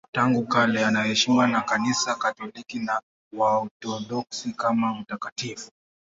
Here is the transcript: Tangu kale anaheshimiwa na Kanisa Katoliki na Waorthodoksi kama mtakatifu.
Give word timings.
Tangu 0.11 0.45
kale 0.47 0.85
anaheshimiwa 0.85 1.47
na 1.47 1.61
Kanisa 1.61 2.15
Katoliki 2.15 2.79
na 2.79 3.01
Waorthodoksi 3.33 4.53
kama 4.53 4.93
mtakatifu. 4.93 5.71